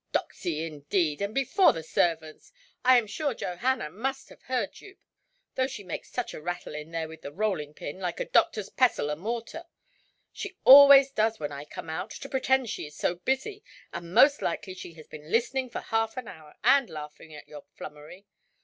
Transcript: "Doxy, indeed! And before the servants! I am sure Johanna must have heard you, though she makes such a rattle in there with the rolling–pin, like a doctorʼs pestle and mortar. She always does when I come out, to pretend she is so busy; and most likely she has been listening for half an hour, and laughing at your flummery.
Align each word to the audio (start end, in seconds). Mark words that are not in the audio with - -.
"Doxy, 0.11 0.65
indeed! 0.65 1.21
And 1.21 1.31
before 1.35 1.73
the 1.73 1.83
servants! 1.83 2.51
I 2.83 2.97
am 2.97 3.05
sure 3.05 3.35
Johanna 3.35 3.91
must 3.91 4.29
have 4.29 4.41
heard 4.41 4.81
you, 4.81 4.97
though 5.53 5.67
she 5.67 5.83
makes 5.83 6.09
such 6.09 6.33
a 6.33 6.41
rattle 6.41 6.73
in 6.73 6.89
there 6.89 7.07
with 7.07 7.21
the 7.21 7.31
rolling–pin, 7.31 7.99
like 7.99 8.19
a 8.19 8.25
doctorʼs 8.25 8.75
pestle 8.75 9.11
and 9.11 9.21
mortar. 9.21 9.65
She 10.33 10.57
always 10.63 11.11
does 11.11 11.39
when 11.39 11.51
I 11.51 11.65
come 11.65 11.87
out, 11.91 12.09
to 12.09 12.27
pretend 12.29 12.67
she 12.67 12.87
is 12.87 12.95
so 12.97 13.13
busy; 13.13 13.63
and 13.93 14.11
most 14.11 14.41
likely 14.41 14.73
she 14.73 14.93
has 14.93 15.05
been 15.05 15.29
listening 15.31 15.69
for 15.69 15.81
half 15.81 16.17
an 16.17 16.27
hour, 16.27 16.55
and 16.63 16.89
laughing 16.89 17.35
at 17.35 17.47
your 17.47 17.65
flummery. 17.75 18.25